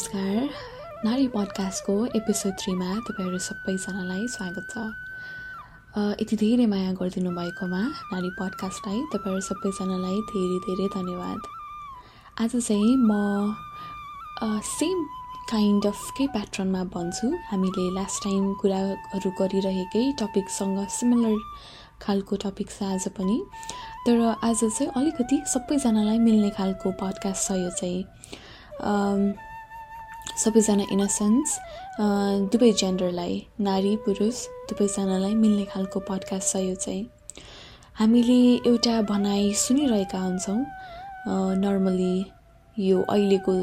नमस्कार। 0.00 1.04
नारी 1.04 1.26
पडकास्टको 1.28 1.94
एपिसोड 2.16 2.52
थ्रीमा 2.60 2.90
तपाईँहरू 3.06 3.38
सबैजनालाई 3.46 4.26
स्वागत 4.34 4.70
छ। 4.72 4.84
यति 6.20 6.36
धेरै 6.40 6.66
माया 6.72 6.92
गरिदिनु 6.96 7.30
भएकोमा 7.36 7.80
नारी 8.12 8.30
पडकास्टलाई 8.38 9.00
तपाईँहरू 9.12 9.40
सबैजनालाई 9.48 10.20
धेरै 10.30 10.58
धेरै 10.66 10.86
धन्यवाद। 10.94 11.40
आज 12.40 12.52
चाहिँ 12.56 12.96
म 12.96 13.12
सेम 14.70 15.04
काइन्ड 15.52 15.86
अफ 15.86 16.00
केही 16.16 16.28
प्याटर्नमा 16.32 16.82
भन्छु 16.96 17.28
हामीले 17.50 17.84
लास्ट 17.92 18.24
टाइम 18.24 18.48
कुराहरू 18.62 19.30
गरिरहेकै 19.36 20.06
टपिकसँग 20.22 20.80
सिमिलर 20.96 21.36
खालको 22.00 22.40
टपिक 22.46 22.70
छ 22.70 22.88
आज 22.88 23.08
पनि। 23.20 23.38
तर 24.06 24.16
आज 24.32 24.64
चाहिँ 24.64 24.90
अलिकति 24.96 25.42
सबैजनालाई 25.52 26.18
मिल्ने 26.24 26.50
खालको 26.56 26.96
पडकास्ट 27.04 27.48
छ 27.48 27.60
यो 27.60 27.70
चाहिँ। 27.76 29.48
सबैजना 30.38 30.84
इन 30.92 31.00
अ 31.00 31.06
सेन्स 31.10 31.58
दुवै 32.52 32.72
जेन्डरलाई 32.80 33.34
नारी 33.60 33.96
पुरुष 34.04 34.36
दुवैजनालाई 34.70 35.34
मिल्ने 35.34 35.64
खालको 35.64 36.00
पडकास्ट 36.08 36.52
छ 36.52 36.62
यो 36.64 36.74
चाहिँ। 36.74 37.06
हामीले 37.98 38.38
एउटा 38.66 39.00
भनाइ 39.10 39.52
सुनिरहेका 39.62 40.20
हुन्छौँ 40.20 40.60
नर्मली 41.62 42.14
यो 42.76 43.00
अहिलेको 43.10 43.54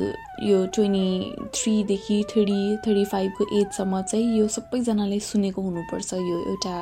यो 0.48 0.66
ट्वेन्टी 0.75 1.48
थ्रीदेखि 1.55 2.17
थर्टी 2.31 2.59
थर्टी 2.88 3.05
फाइभको 3.13 3.45
एजसम्म 3.59 4.02
चाहिँ 4.02 4.38
यो 4.39 4.47
सबैजनाले 4.58 5.20
सुनेको 5.30 5.61
हुनुपर्छ 5.61 6.13
यो 6.13 6.38
एउटा 6.49 6.75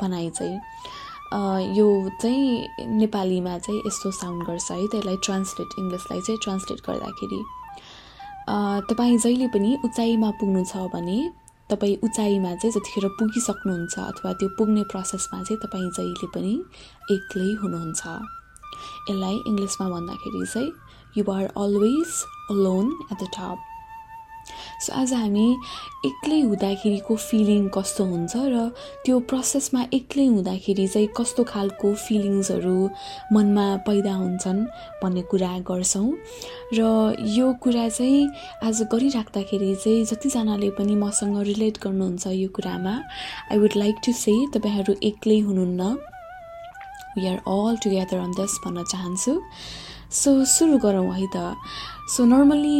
भनाइ 0.00 0.30
चाहिँ। 0.30 0.58
यो 1.76 1.86
चाहिँ 2.22 2.86
नेपालीमा 2.96 3.58
चाहिँ 3.58 3.80
यस्तो 3.86 4.10
साउन्ड 4.22 4.46
गर्छ 4.46 4.70
है 4.70 4.86
त्यसलाई 4.88 5.16
ट्रान्सलेट 5.24 5.78
इङ्ग्लिसलाई 5.78 6.20
चाहिँ 6.20 6.38
ट्रान्सलेट 6.42 6.80
गर्दाखेरि। 6.88 7.42
तपाईँ 8.48 9.18
जहिले 9.18 9.46
पनि 9.50 9.70
उचाइमा 9.84 10.30
पुग्नु 10.38 10.62
छ 10.64 10.86
भने 10.94 11.18
तपाईँ 11.70 11.96
उचाइमा 12.06 12.54
चाहिँ 12.54 12.72
जतिखेर 12.72 13.06
पुगिसक्नुहुन्छ 13.18 13.98
अथवा 14.00 14.32
त्यो 14.38 14.48
पुग्ने 14.58 14.82
प्रोसेसमा 14.92 15.42
चाहिँ 15.42 15.60
तपाईँ 15.62 15.90
जहिले 15.98 16.26
पनि 16.34 16.52
एक्लै 17.10 17.48
हुनुहुन्छ। 17.62 18.02
यसलाई 19.10 19.36
इङ्ग्लिसमा 19.50 19.86
भन्दाखेरि 19.90 20.46
चाहिँ 20.46 20.70
you 21.18 21.24
are 21.32 21.44
always 21.64 22.12
alone 22.54 22.86
at 23.12 23.18
the 23.22 23.28
top 23.34 23.65
so 24.80 24.92
आज 24.92 25.12
हामी 25.12 25.46
एक्लै 26.06 26.40
हुँदाखेरिको 26.40 27.16
फिलिङ 27.16 27.68
कस्तो 27.74 28.04
हुन्छ 28.04 28.36
र 28.36 28.56
त्यो 29.04 29.18
प्रोसेसमा 29.30 29.82
एक्लै 29.98 30.26
हुँदाखेरि 30.26 30.86
चाहिँ 30.88 31.08
कस्तो 31.16 31.44
खालको 31.44 31.92
फिलिङ्सहरू 32.06 32.78
मनमा 33.32 33.66
पैदा 33.86 34.14
हुन्छन् 34.14 34.60
भन्ने 35.02 35.22
कुरा 35.30 35.52
गर्छौँ। 35.70 36.08
र 36.74 36.80
यो 37.36 37.52
कुरा 37.62 37.88
चाहिँ 37.88 38.28
आज 38.64 38.82
गरिराख्दाखेरि 38.92 39.74
चाहिँ 39.84 40.04
जतिजनाले 40.04 40.70
पनि 40.78 40.94
मसँग 41.04 41.40
रिलेट 41.50 41.78
गर्नुहुन्छ 41.84 42.26
यो 42.26 42.48
कुरामा 42.56 42.94
I 43.52 43.58
would 43.58 43.74
like 43.76 43.96
to 44.06 44.12
say 44.12 44.36
तपाईँहरू 44.54 44.94
एक्लै 45.02 45.38
हुनुहुन्न। 45.40 45.82
We 47.18 47.26
are 47.26 47.38
all 47.48 47.76
together 47.82 48.18
on 48.18 48.32
this 48.38 48.60
भन्न 48.64 48.84
चाहन्छु। 48.84 49.40
सो 50.12 50.30
सुरु 50.44 50.78
गरौँ 50.78 51.12
है 51.14 51.26
त। 51.34 51.56
सो 52.14 52.24
नर्मली 52.24 52.78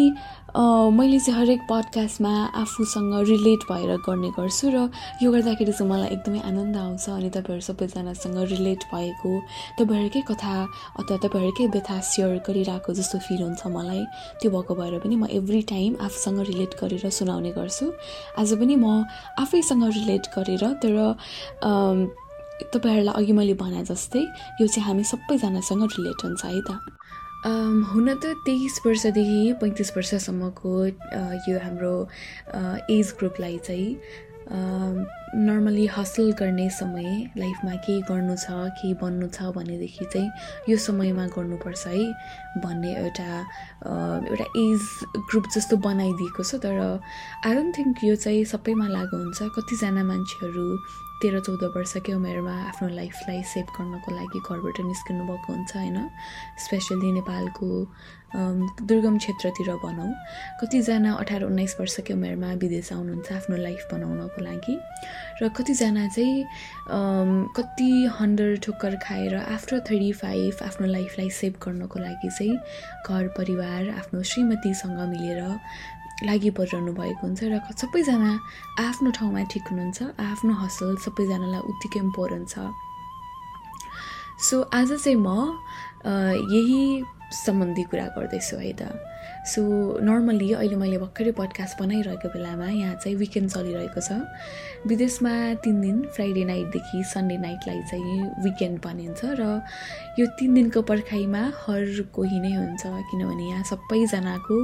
मैले 0.57 1.19
चाहिँ 1.21 1.41
हरेक 1.41 1.61
पडकास्टमा 1.69 2.33
आफूसँग 2.57 3.15
रिलेट 3.29 3.65
भएर 3.69 3.97
गर्ने 4.09 4.29
गर्छु 4.33 4.69
र 4.73 4.89
यो 5.23 5.29
गर्दाखेरि 5.33 5.73
चाहिँ 5.73 5.91
मलाई 5.91 6.09
एकदमै 6.17 6.41
आनन्द 6.49 6.77
आउँछ 6.77 7.09
अनि 7.13 7.29
तपाईँहरू 7.29 7.61
सबैजनासँग 7.61 8.39
रिलेट 8.57 8.81
भएको 8.89 9.33
तपाईँहरूकै 9.79 10.23
कथा 10.33 10.55
अथवा 10.97 11.17
तपाईँहरूकै 11.25 11.67
व्यथा 11.77 12.01
सेयर 12.01 12.41
गरिरहेको 12.49 12.89
जस्तो 12.89 13.19
फिल 13.29 13.43
हुन्छ 13.43 13.67
मलाई। 13.69 14.01
त्यो 14.41 14.49
भएको 14.51 14.73
भएर 14.81 14.99
पनि 15.05 15.17
म 15.17 15.29
एभ्री 15.29 15.61
टाइम 15.69 15.97
आफूसँग 16.01 16.41
रिलेट 16.49 16.73
गरेर 16.81 17.05
सुनाउने 17.05 17.53
गर्छु। 17.53 17.93
आज 18.41 18.57
पनि 18.57 18.77
म 18.81 19.05
आफैसँग 19.37 19.85
रिलेट 19.93 20.25
गरेर 20.33 20.65
तर 20.81 20.97
तपाईँहरूलाई 22.73 23.13
अघि 23.13 23.33
मैले 23.37 23.55
भने 23.61 23.85
जस्तै 23.85 24.25
यो 24.61 24.67
चाहिँ 24.67 24.89
हामी 24.89 25.05
सबैजनासँग 25.05 25.83
रिलेट 25.85 26.25
हुन्छ 26.25 26.45
है 26.45 26.61
त। 26.65 26.81
हुन 27.47 28.09
त 28.15 28.27
तेइस 28.47 28.81
वर्षदेखि 28.87 29.53
पैँतिस 29.61 29.91
वर्षसम्मको 29.97 30.71
यो 31.49 31.59
हाम्रो 31.59 31.93
एज 32.91 33.13
ग्रुपलाई 33.19 33.59
चाहिँ 33.67 34.26
नर्मली 34.49 35.87
हासिल 35.87 36.31
गर्ने 36.39 36.69
समय 36.71 37.09
लाइफमा 37.37 37.75
केही 37.87 38.01
गर्नु 38.09 38.37
छ 38.37 38.51
केही 38.79 38.93
बन्नु 39.03 39.29
छ 39.29 39.51
भनेदेखि 39.57 40.05
चाहिँ 40.13 40.31
यो 40.69 40.77
समयमा 40.77 41.27
गर्नुपर्छ 41.37 41.87
है 41.87 42.05
भन्ने 42.63 42.95
एउटा 42.95 43.31
एउटा 44.31 44.47
एज 44.63 44.83
ग्रुप 45.31 45.47
जस्तो 45.55 45.77
बनाइदिएको 45.89 46.43
छ। 46.43 46.63
तर 46.63 46.79
आई 47.45 47.55
डोन्ट 47.55 47.79
थिङ्क 47.79 48.05
यो 48.05 48.15
चाहिँ 48.15 48.45
सबैमा 48.55 48.87
लागु 48.89 49.17
हुन्छ। 49.17 49.51
कतिजना 49.59 50.05
मान्छेहरू 50.05 50.67
तेह्र 51.23 51.41
चौध 51.41 51.63
वर्षकै 51.77 52.13
उमेरमा 52.13 52.55
आफ्नो 52.71 52.89
लाइफलाई 52.95 53.43
सेभ 53.53 53.67
गर्नको 53.77 54.09
लागि 54.15 54.39
घरबाट 54.47 54.81
निस्किनु 54.87 55.23
भएको 55.27 55.53
हुन्छ 55.53 55.77
होइन? 55.77 55.99
स्पेसली 56.65 57.13
नेपालको 57.13 57.69
दुर्गम 58.35 59.17
क्षेत्रतिर 59.19 59.69
भनौँ। 59.83 60.13
कतिजना 60.61 61.13
अठार 61.15 61.43
उन्नाइस 61.43 61.77
वर्षकै 61.81 62.15
उमेरमा 62.15 62.53
विदेश 62.63 62.93
आउनुहुन्छ 62.93 63.33
आफ्नो 63.33 63.57
लाइफ 63.57 63.83
बनाउनको 63.93 64.41
लागि। 64.43 64.75
र 65.43 65.49
कतिजना 65.49 66.07
चाहिँ 66.09 66.45
कति 67.57 67.91
हन्डर 68.19 68.57
ठोक्कर 68.65 68.97
खाएर 69.05 69.35
आफ्टर 69.37 69.79
थर्टी 69.89 70.13
फाइभ 70.13 70.63
आफ्नो 70.69 70.87
लाइफलाई 70.87 71.31
सेभ 71.31 71.55
गर्नको 71.65 71.99
लागि 71.99 72.29
चाहिँ 72.29 72.57
घर 73.07 73.29
परिवार 73.39 73.89
आफ्नो 74.01 74.23
श्रीमतीसँग 74.23 74.99
मिलेर 75.13 75.41
लागि 76.25 76.51
परिरहनु 76.51 76.93
भएको 76.93 77.27
हुन्छ 77.27 77.45
र 77.45 77.61
सबैजना 77.77 78.33
आफ्नो 78.81 79.11
ठाउँमा 79.17 79.43
ठिक 79.53 79.65
हुनुहुन्छ 79.71 80.03
आफ्नो 80.17 80.53
हसल 80.65 80.97
सबैजनालाई 81.05 81.61
उत्तिकै 81.61 82.01
इम्पोर्टेन्ट 82.01 82.49
छ। 82.49 82.59
सो 84.41 84.57
आज 84.73 84.93
चाहिँ 84.93 85.17
म 85.17 85.29
यही 86.53 87.03
सम्बन्धी 87.33 87.83
कुरा 87.91 88.07
गर्दैछु 88.17 88.57
है 88.57 88.73
त। 88.73 88.83
सो 89.47 89.63
नर्मली 90.03 90.53
अहिले 90.53 90.77
मैले 90.77 90.99
भर्खरै 90.99 91.33
पडकास्ट 91.39 91.79
बनाइरहेको 91.79 92.29
बेलामा 92.35 92.67
यहाँ 92.67 92.95
चाहिँ 93.03 93.17
विकेन्ड 93.19 93.51
चलिरहेको 93.51 94.01
छ। 94.01 94.11
विदेशमा 94.87 95.33
तिन 95.63 95.81
दिन 95.81 95.97
फ्राइडे 96.15 96.45
नाइटदेखि 96.45 97.03
सन्डे 97.15 97.37
नाइटलाई 97.47 97.83
चाहिँ 97.91 98.43
विकेन्ड 98.43 98.79
भनिन्छ 98.83 99.21
र 99.39 99.43
यो 100.19 100.27
तिन 100.39 100.55
दिनको 100.55 100.83
पर्खाइमा 100.83 101.43
हर 101.67 102.11
कोही 102.15 102.39
नै 102.43 102.55
हुन्छ 102.55 102.83
किनभने 103.11 103.45
यहाँ 103.51 103.65
सबैजनाको 103.71 104.59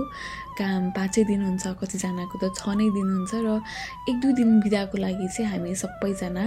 काम 0.59 0.91
पाँचै 0.99 1.25
दिन 1.31 1.43
हुन्छ 1.43 1.65
कतिजनाको 1.83 2.37
त 2.43 2.45
छ 2.59 2.75
नै 2.79 2.91
दिन 2.91 3.09
हुन्छ 3.11 3.33
र 3.47 3.59
एक 4.11 4.17
दुई 4.23 4.33
दिन 4.39 4.61
बिदाको 4.63 4.99
लागि 4.99 5.29
चाहिँ 5.35 5.51
हामी 5.51 5.75
सबैजना 5.75 6.45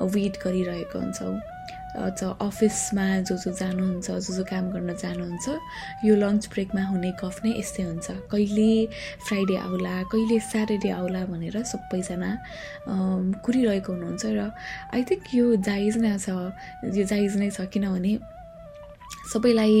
वेट 0.00 0.34
गरिरहेको 0.44 0.96
हुन्छौँ। 1.00 1.34
अफिसमा 1.96 3.06
जो 3.28 3.36
जो 3.36 3.50
जानुहुन्छ 3.52 4.10
जो 4.10 4.34
जो 4.36 4.44
काम 4.44 4.70
गर्न 4.70 4.94
जानुहुन्छ 4.94 5.46
यो 6.04 6.14
लन्च 6.16 6.48
ब्रेकमा 6.54 6.82
हुने 6.86 7.10
गफ 7.22 7.36
नै 7.44 7.50
यस्तै 7.58 7.82
हुन्छ। 7.82 8.06
कहिले 8.30 8.70
फ्राइडे 9.26 9.56
आउला 9.66 9.94
कहिले 10.12 10.38
स्याटरडे 10.50 10.90
आउला 10.90 11.22
भनेर 11.32 11.56
सबैजना 11.72 12.30
कुरिरहेको 13.44 13.90
हुनुहुन्छ 13.92 14.24
र 14.38 14.40
आई 14.94 15.02
थिङ्क 15.10 15.22
यो 15.34 15.46
जायज 15.68 15.94
नै 16.04 16.14
छ। 16.18 16.28
यो 16.94 17.04
जायज 17.12 17.36
नै 17.42 17.50
छ 17.50 17.66
किनभने 17.74 18.12
सबैलाई 19.32 19.76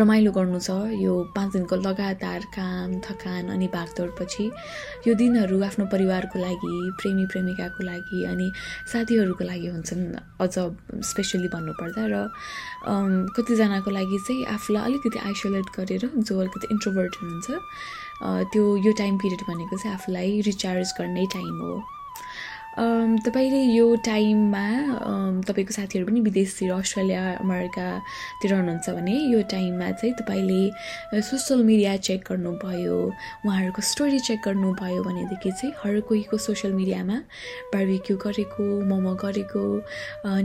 रमाइलो 0.00 0.30
गर्नु 0.32 0.60
छ 0.60 0.70
यो 1.02 1.12
पाँच 1.36 1.52
दिनको 1.52 1.76
लगातार 1.76 2.40
काम 2.56 2.98
थकान 3.04 3.48
अनि 3.54 3.68
भागदौडपछि। 3.74 4.44
यो 5.06 5.14
दिनहरू 5.14 5.62
आफ्नो 5.64 5.86
परिवारको 5.92 6.38
लागि 6.38 6.72
प्रेमी 7.00 7.26
प्रेमिकाको 7.32 7.84
लागि 7.84 8.24
अनि 8.32 8.50
साथीहरूको 8.92 9.44
लागि 9.44 9.68
हुन्छन् 9.68 10.04
अझ 10.40 10.54
स्पेसली 11.10 11.48
भन्नुपर्दा 11.54 12.04
र 12.12 12.16
कतिजनाको 13.36 13.90
लागि 13.90 14.18
चाहिँ 14.26 14.44
आफूलाई 14.56 14.84
अलिकति 14.88 15.18
आइसोलेट 15.28 15.66
गरेर 15.76 16.10
जो 16.16 16.40
अलिकति 16.40 16.66
इन्ट्रोभर्ट 16.70 17.22
हुनुहुन्छ 17.22 17.48
त्यो 18.52 18.64
यो 18.86 18.92
टाइम 18.98 19.18
पिरियड 19.18 19.42
भनेको 19.48 19.76
चाहिँ 19.76 19.94
आफूलाई 19.94 20.40
रिचार्ज 20.46 20.92
गर्ने 20.98 21.26
टाइम 21.34 21.54
हो। 21.62 21.97
तपाईँले 22.78 23.62
यो 23.74 23.86
टाइममा 24.06 24.66
तपाईँको 25.48 25.72
साथीहरू 25.74 26.06
पनि 26.06 26.20
विदेशतिर 26.20 26.70
अस्ट्रेलिया 26.72 27.22
अमेरिकातिर 27.42 28.52
हुनुहुन्छ 28.54 28.90
भने 28.94 29.14
यो 29.34 29.40
टाइममा 29.50 29.90
चाहिँ 29.98 30.14
तपाईँले 30.20 31.20
सोसियल 31.22 31.64
मिडिया 31.66 31.96
चेक 32.06 32.20
गर्नुभयो 32.30 32.98
उहाँहरूको 33.46 33.82
स्टोरी 33.82 34.18
चेक 34.28 34.40
गर्नुभयो 34.46 35.02
भनेदेखि 35.02 35.50
चाहिँ 35.50 35.74
हर 35.82 36.00
कोहीको 36.06 36.36
सोसियल 36.38 36.72
मिडियामा 36.78 37.18
बार्बिक्यू 37.74 38.16
गरेको 38.24 38.64
मोमो 38.90 39.14
गरेको 39.24 39.64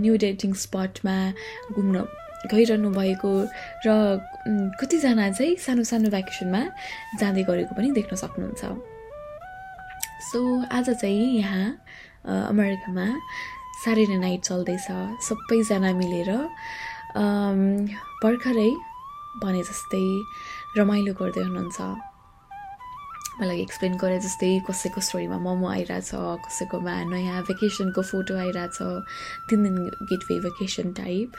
न्यु 0.02 0.18
डेटिङ 0.26 0.54
स्पटमा 0.66 1.18
घुम्न 1.78 1.96
गइरहनु 2.50 2.90
भएको 2.98 3.32
र 3.86 3.90
कतिजना 4.82 5.30
चाहिँ 5.38 5.56
सानो 5.66 5.84
सानो 5.86 6.10
भ्याकेसनमा 6.10 6.62
जाँदै 7.22 7.44
गरेको 7.46 7.76
पनि 7.78 7.92
देख्न 7.94 8.16
सक्नुहुन्छ। 8.18 8.64
सो 10.34 10.40
आज 10.74 10.90
चाहिँ 10.90 11.30
यहाँ 11.38 11.66
अमेरिकामा। 12.26 13.08
साह्रै 13.84 14.06
नाइट 14.24 14.42
चल्दैछ 14.48 14.88
सबैजना 15.28 15.92
मिलेर। 16.00 16.32
भर्खरै 18.24 18.72
भने 19.44 19.62
जस्तै 19.70 20.08
रमाइलो 20.78 21.14
गर्दै 21.20 21.44
हुनुहुन्छ। 21.44 21.80
मलाई 23.40 23.60
एक्सप्लेन 23.62 23.94
गरे 24.02 24.18
जस्तै 24.24 24.50
कसैको 24.66 25.02
स्टोरीमा 25.06 25.38
मोमो 25.46 25.68
आइरहेछ 25.70 26.10
कसैकोमा 26.46 26.94
नयाँ 27.12 27.42
भेकेसनको 27.50 28.02
फोटो 28.10 28.34
आइरहेछ 28.44 28.78
तिन 29.50 29.64
दिन 29.66 29.78
गेटवे 30.12 30.40
भेकेसन 30.46 30.94
टाइप 31.00 31.30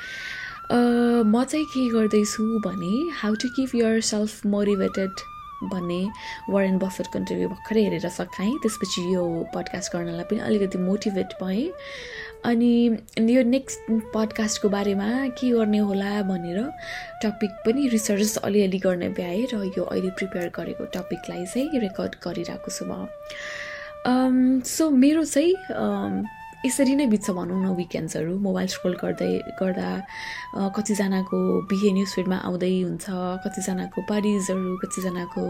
म 0.72 1.44
चाहिँ 1.50 1.66
के 1.74 1.82
गर्दैछु 1.94 2.42
भने 2.66 2.94
how 3.20 3.34
to 3.42 3.48
keep 3.56 3.74
yourself 4.10 4.46
motivated 4.56 5.14
भन्ने 5.62 6.02
वारेन 6.50 6.78
बफेटको 6.78 7.18
इन्टरभ्यू 7.18 7.48
भर्खरै 7.48 7.82
हेरेर 7.84 8.08
सकाएँ 8.08 8.58
त्यसपछि 8.62 9.02
यो 9.14 9.24
पडकास्ट 9.54 9.92
गर्नलाई 9.92 10.24
पनि 10.30 10.40
अलिकति 10.40 10.78
मोटिभेट 10.78 11.34
भएँ। 11.42 11.70
अनि 12.44 12.74
यो 13.32 13.42
नेक्स्ट 13.48 13.90
पडकास्टको 14.14 14.68
बारेमा 14.68 15.08
के 15.40 15.50
गर्ने 15.50 15.78
होला 15.78 16.22
भनेर 16.28 16.58
टपिक 17.24 17.50
पनि 17.66 17.88
रिसर्च 17.88 18.36
अलिअलि 18.44 18.78
गर्ने 18.78 19.08
भ्याएँ 19.16 19.46
र 19.54 19.64
यो 19.78 19.84
अहिले 19.84 20.10
प्रिपेयर 20.20 20.52
गरेको 20.56 20.84
टपिकलाई 20.92 21.46
चाहिँ 21.46 21.80
रेकर्ड 21.80 22.14
गरिरहेको 22.24 22.70
छु 22.70 22.84
म। 22.84 23.08
सो 24.68 24.90
मेरो 24.90 25.24
चाहिँ 25.24 25.54
यसरी 26.64 26.94
नै 26.96 27.06
बित्छ 27.12 27.30
भनौँ 27.36 27.60
न 27.62 27.66
विकेन्ड्सहरू 27.76 28.32
मोबाइल 28.46 28.68
स्क्रोल 28.74 28.94
गर्दै 29.02 29.32
गर्दा 29.60 29.88
कतिजनाको 30.76 31.38
बिहे 31.70 31.90
न्युज 31.96 32.10
फिडमा 32.16 32.38
आउँदै 32.48 32.72
हुन्छ 32.82 33.06
कतिजनाको 33.44 33.98
पार्टिजहरू 34.10 34.76
कतिजनाको 34.84 35.44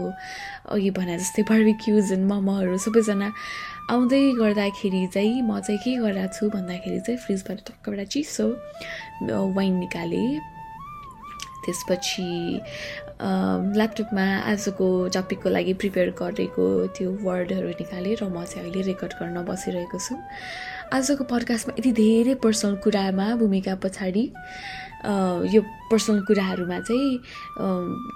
अघि 0.75 0.89
भने 0.97 1.15
जस्तै 1.23 1.43
बार्बिक्युज 1.51 2.11
मोमोहरू 2.31 2.77
सबैजना 2.87 3.29
आउँदै 3.95 4.21
गर्दाखेरि 4.41 5.01
चाहिँ 5.15 5.41
म 5.41 5.59
चाहिँ 5.63 5.79
के 5.85 5.95
गरिरहेको 6.03 6.35
छु 6.35 6.49
भन्दाखेरि 6.57 6.99
चाहिँ 7.07 7.19
फ्रिजबाट 7.23 7.59
टक्कबाट 7.67 8.07
चिसो 8.11 8.47
वाइन 9.55 9.73
निकालेँ। 9.79 10.39
त्यसपछि 11.65 12.29
ल्यापटपमा 13.79 14.25
आजको 14.51 14.87
टपिकको 15.15 15.49
लागि 15.49 15.73
प्रिपेयर 15.81 16.09
गरेको 16.19 16.65
त्यो 16.97 17.09
वर्डहरू 17.25 17.69
निकालेँ 17.81 18.15
र 18.21 18.23
म 18.29 18.43
चाहिँ 18.43 18.67
अहिले 18.67 18.81
रेकर्ड 18.91 19.13
गर्न 19.19 19.37
बसिरहेको 19.49 19.99
छु। 20.05 20.13
आजको 20.93 21.23
पडकास्टमा 21.25 21.73
यति 21.79 21.91
धेरै 21.91 22.33
पर्सनल 22.43 22.75
कुरामा 22.83 23.27
भूमिका 23.41 23.75
पछाडि 23.83 24.23
यो 25.53 25.61
पर्सनल 25.91 26.19
कुराहरूमा 26.27 26.79
चाहिँ 26.87 27.17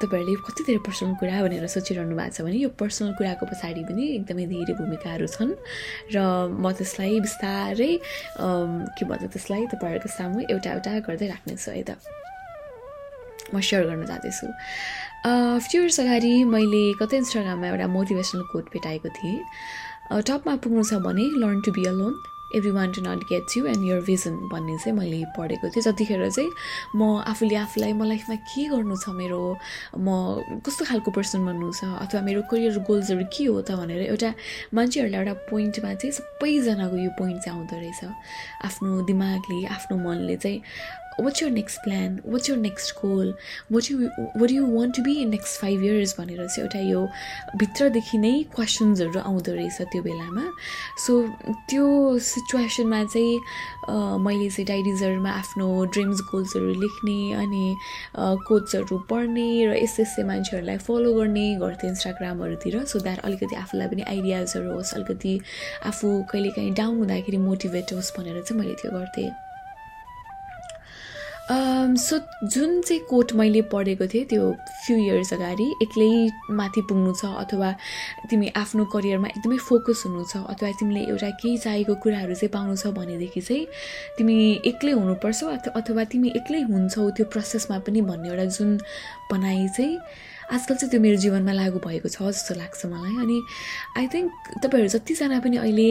तपाईँहरूले 0.02 0.36
कति 0.48 0.64
धेरै 0.68 0.82
पर्सनल 0.86 1.14
कुरा 1.22 1.42
भनेर 1.44 1.68
सोचिरहनु 1.70 2.16
भएको 2.18 2.34
छ 2.34 2.42
भने 2.46 2.58
यो 2.66 2.70
पर्सनल 2.82 3.12
कुराको 3.18 3.46
पछाडि 3.52 3.82
पनि 3.90 4.06
एकदमै 4.18 4.46
धेरै 4.54 4.74
भूमिकाहरू 4.80 5.28
छन्। 5.36 5.52
र 6.14 6.18
म 6.50 6.66
त्यसलाई 6.78 7.20
बिस्तारै 7.26 7.92
के 8.98 9.04
भन्छ 9.06 9.24
त्यसलाई 9.34 9.66
तपाईँहरूको 9.74 10.10
सामु 10.18 10.38
एउटा 10.54 10.70
एउटा 10.74 10.92
गर्दै 11.08 11.28
राख्नेछु 11.34 11.70
है 11.72 11.84
त। 11.84 11.92
म 13.54 13.62
सेयर 13.62 13.86
गर्न 13.90 14.06
जाँदैछु। 14.10 14.46
फ्यु 15.66 15.78
इयर्स 15.82 16.00
अगाडि 16.00 16.34
मैले 16.54 16.84
कतै 17.02 17.18
इन्स्टाग्राममा 17.22 17.68
एउटा 17.70 17.88
मोटिभेसनल 17.98 18.44
कोड 18.50 18.66
भेटाएको 18.74 19.10
थिएँ। 19.18 19.38
टपमा 20.26 20.54
पुग्नु 20.64 20.84
छ 20.90 20.98
भने 21.06 21.26
learn 21.38 21.62
to 21.62 21.72
be 21.78 21.86
alone 21.94 22.14
every 22.56 22.72
one 22.72 22.92
to 22.92 23.02
not 23.02 23.24
get 23.30 23.58
you 23.58 23.66
and 23.68 23.86
your 23.86 24.02
vision 24.02 24.36
भन्ने 24.52 24.78
चाहिँ 24.78 24.98
मैले 24.98 25.24
पढेको 25.38 25.70
थिएँ। 25.70 25.84
जतिखेर 25.84 26.30
चाहिँ 26.30 26.50
म 26.96 27.22
आफूले 27.28 27.56
आफूलाई 27.56 27.94
म 27.94 28.04
लाइफमा 28.10 28.36
के 28.50 28.64
गर्नु 28.70 28.96
छ 28.98 29.10
मेरो 29.10 29.42
म 29.98 30.62
कस्तो 30.66 30.86
खालको 30.86 31.12
पर्सन 31.12 31.46
बन्नु 31.46 31.72
छ 31.74 31.84
अथवा 32.06 32.22
मेरो 32.22 32.42
करियर 32.52 32.80
गोल्सहरू 32.90 33.26
के 33.30 33.44
हो 33.46 33.62
त 33.62 33.78
भनेर 33.78 34.02
एउटा 34.10 34.34
मान्छेहरूलाई 34.74 35.20
एउटा 35.22 35.34
पोइन्टमा 35.50 35.94
चाहिँ 35.94 36.14
सबैजनाको 36.18 36.98
यो 36.98 37.12
पोइन्ट 37.20 37.38
चाहिँ 37.44 37.58
आउँदो 37.60 37.76
रहेछ। 37.78 38.02
आफ्नो 38.66 39.02
दिमागले 39.06 39.66
आफ्नो 39.68 39.98
मनले 39.98 40.36
चाहिँ 40.38 40.62
what's 41.20 41.44
your 41.44 41.52
next 41.52 41.80
plan 41.84 42.20
what's 42.26 42.50
your 42.50 42.58
next 42.58 42.96
goal 43.02 43.34
what 43.72 43.92
you 43.92 43.98
what 44.42 44.52
you 44.52 44.66
want 44.76 44.96
to 44.96 45.04
be 45.04 45.14
in 45.22 45.30
next 45.30 45.62
five 45.62 45.84
years 45.84 46.16
भनेर 46.20 46.48
चाहिँ 46.48 46.64
एउटा 46.64 46.80
यो 46.90 47.08
भित्रदेखि 47.58 48.18
नै 48.18 48.34
क्वेसन्सहरू 48.56 49.20
आउँदो 49.20 49.54
रहेछ 49.54 49.82
त्यो 49.92 50.02
बेलामा। 50.04 50.46
सो 51.06 51.22
त्यो 51.70 51.88
सिचुएसनमा 52.30 53.04
चाहिँ 53.04 53.40
मैले 54.26 54.50
चाहिँ 54.50 54.66
डायरिजहरूमा 54.68 55.32
आफ्नो 55.32 55.68
ड्रिम्स 55.94 56.22
गोल्सहरू 56.32 56.74
लेख्ने 56.82 57.20
अनि 57.42 57.66
कोचहरू 58.48 58.98
पढ्ने 59.10 59.48
र 59.66 59.78
यस्तै 59.84 60.04
यस्तै 60.04 60.24
मान्छेहरूलाई 60.32 60.78
फलो 60.88 61.14
गर्ने 61.14 61.48
गर्थेँ 61.62 61.90
इन्स्टाग्रामहरूतिर 61.90 62.86
सो 62.86 63.00
द्याट 63.00 63.20
अलिकति 63.26 63.56
आफूलाई 63.56 63.88
पनि 63.88 64.04
आइडियाजहरू 64.14 64.74
होस् 64.74 64.94
अलिकति 64.96 65.34
आफू 65.92 66.08
कहिलेकाहीँ 66.32 66.74
डाउन 66.80 66.98
हुँदाखेरि 66.98 67.38
मोटिभेट 67.50 67.94
होस् 67.94 68.14
भनेर 68.18 68.42
चाहिँ 68.42 68.62
मैले 68.62 68.74
त्यो 68.82 68.92
गर्थेँ। 68.92 69.30
सो 71.52 72.18
जुन 72.46 72.82
चाहिँ 72.82 73.02
कोट 73.10 73.32
मैले 73.34 73.62
पढेको 73.72 74.08
थिएँ 74.08 74.26
त्यो 74.26 74.52
फ्यु 74.86 74.98
इयर्स 74.98 75.34
अगाडि 75.34 75.66
एक्लै 75.82 76.10
माथि 76.54 76.82
पुग्नु 76.82 77.14
छ 77.14 77.26
अथवा 77.42 77.72
तिमी 78.30 78.52
आफ्नो 78.56 78.86
करियरमा 78.86 79.28
एकदमै 79.30 79.58
फोकस 79.60 80.04
हुनु 80.06 80.24
छ 80.24 80.44
अथवा 80.46 80.72
तिमीले 80.80 81.02
एउटा 81.10 81.30
केही 81.42 81.58
चाहेको 81.58 81.96
कुराहरू 82.06 82.36
चाहिँ 82.36 82.52
पाउनु 82.54 82.76
छ 82.76 82.94
भनेदेखि 82.94 83.42
चाहिँ 83.42 83.66
तिमी 84.18 84.38
एक्लै 84.68 84.92
हुनुपर्छ 84.94 85.44
अथवा 85.74 86.04
तिमी 86.14 86.34
एक्लै 86.38 86.62
हुन्छौ 86.70 87.10
त्यो 87.18 87.26
प्रोसेसमा 87.34 87.80
पनि 87.82 88.02
भन्ने 88.06 88.30
एउटा 88.30 88.46
जुन 88.54 88.78
भनाइ 89.32 89.68
चाहिँ 89.74 89.98
आजकल 90.50 90.76
चाहिँ 90.76 90.90
त्यो 90.92 91.00
मेरो 91.02 91.18
जीवनमा 91.24 91.54
लागु 91.54 91.80
भएको 91.80 92.10
छ 92.10 92.18
जस्तो 92.26 92.56
लाग्छ 92.58 92.86
मलाई। 92.90 93.16
अनि 93.24 93.38
आई 93.98 94.08
थिङ्क 94.14 94.30
तपाईँहरू 94.64 94.90
जतिजना 94.90 95.40
पनि 95.46 95.58
अहिले 95.62 95.90